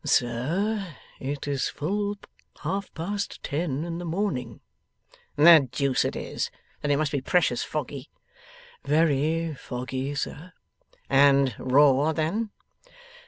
'Sir, 0.03 0.95
it 1.19 1.47
is 1.47 1.69
full 1.69 2.17
half 2.63 2.91
past 2.95 3.43
ten 3.43 3.85
in 3.85 3.99
the 3.99 4.03
morning.' 4.03 4.59
'The 5.35 5.69
deuce 5.71 6.03
it 6.03 6.15
is! 6.15 6.49
Then 6.81 6.89
it 6.89 6.97
must 6.97 7.11
be 7.11 7.21
precious 7.21 7.61
foggy?' 7.63 8.09
'Very 8.83 9.53
foggy, 9.53 10.15
sir.' 10.15 10.53
'And 11.07 11.53
raw, 11.59 12.13
then? 12.13 12.49